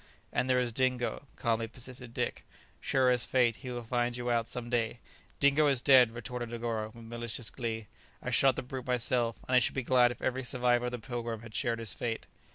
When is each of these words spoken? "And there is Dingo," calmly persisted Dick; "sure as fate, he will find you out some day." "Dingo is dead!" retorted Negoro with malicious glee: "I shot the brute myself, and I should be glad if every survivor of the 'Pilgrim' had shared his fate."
"And 0.33 0.49
there 0.49 0.57
is 0.59 0.71
Dingo," 0.71 1.27
calmly 1.35 1.67
persisted 1.67 2.11
Dick; 2.11 2.43
"sure 2.79 3.11
as 3.11 3.23
fate, 3.23 3.57
he 3.57 3.69
will 3.69 3.83
find 3.83 4.17
you 4.17 4.31
out 4.31 4.47
some 4.47 4.67
day." 4.67 4.97
"Dingo 5.39 5.67
is 5.67 5.79
dead!" 5.79 6.11
retorted 6.11 6.49
Negoro 6.49 6.87
with 6.91 7.03
malicious 7.05 7.51
glee: 7.51 7.85
"I 8.19 8.31
shot 8.31 8.55
the 8.55 8.63
brute 8.63 8.87
myself, 8.87 9.37
and 9.47 9.53
I 9.55 9.59
should 9.59 9.75
be 9.75 9.83
glad 9.83 10.11
if 10.11 10.19
every 10.23 10.43
survivor 10.43 10.85
of 10.85 10.91
the 10.91 10.97
'Pilgrim' 10.97 11.41
had 11.41 11.53
shared 11.53 11.77
his 11.77 11.93
fate." 11.93 12.25